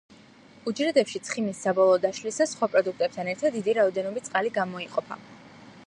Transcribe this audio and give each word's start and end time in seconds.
უჯრედებში 0.69 1.19
ცხიმის 1.27 1.59
საბოლოო 1.65 1.99
დაშლისას 2.07 2.55
სხვა 2.57 2.71
პროდუქტებთან 2.77 3.31
ერთად 3.35 3.57
დიდი 3.59 3.77
რაოდენობით 3.81 4.31
წყალი 4.31 4.55
გამოიყოფა. 4.59 5.25